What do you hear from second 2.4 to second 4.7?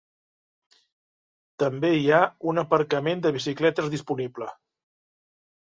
un aparcament de bicicletes disponible.